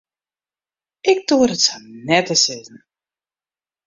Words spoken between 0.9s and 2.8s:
Ik doar it sa net te sizzen.